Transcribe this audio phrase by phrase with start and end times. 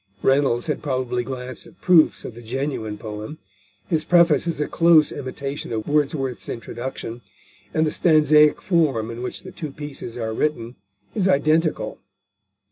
[0.23, 3.37] Reynolds had probably glanced at proofs of the genuine poem;
[3.87, 7.21] his preface is a close imitation of Wordsworth's introduction,
[7.71, 10.75] and the stanzaic form in which the two pieces are written
[11.13, 11.99] is identical.